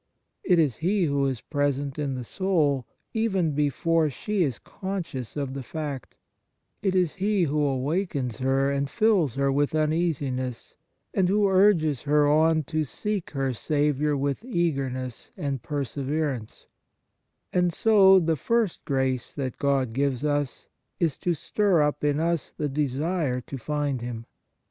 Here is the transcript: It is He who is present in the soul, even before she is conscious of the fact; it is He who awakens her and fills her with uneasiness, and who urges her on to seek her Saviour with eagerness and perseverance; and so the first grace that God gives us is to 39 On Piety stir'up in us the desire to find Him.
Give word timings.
It 0.43 0.57
is 0.57 0.77
He 0.77 1.03
who 1.05 1.27
is 1.27 1.41
present 1.41 1.99
in 1.99 2.15
the 2.15 2.23
soul, 2.23 2.87
even 3.13 3.51
before 3.53 4.09
she 4.09 4.41
is 4.41 4.57
conscious 4.57 5.37
of 5.37 5.53
the 5.53 5.61
fact; 5.61 6.15
it 6.81 6.95
is 6.95 7.13
He 7.13 7.43
who 7.43 7.61
awakens 7.61 8.37
her 8.37 8.71
and 8.71 8.89
fills 8.89 9.35
her 9.35 9.51
with 9.51 9.75
uneasiness, 9.75 10.75
and 11.13 11.29
who 11.29 11.47
urges 11.47 12.01
her 12.01 12.27
on 12.27 12.63
to 12.63 12.83
seek 12.83 13.29
her 13.29 13.53
Saviour 13.53 14.17
with 14.17 14.43
eagerness 14.43 15.31
and 15.37 15.61
perseverance; 15.61 16.65
and 17.53 17.71
so 17.71 18.19
the 18.19 18.35
first 18.35 18.83
grace 18.85 19.35
that 19.35 19.59
God 19.59 19.93
gives 19.93 20.25
us 20.25 20.67
is 20.99 21.15
to 21.19 21.35
39 21.35 21.35
On 21.75 21.93
Piety 21.93 21.97
stir'up 21.99 22.03
in 22.15 22.19
us 22.19 22.49
the 22.57 22.69
desire 22.69 23.39
to 23.39 23.57
find 23.59 24.01
Him. 24.01 24.25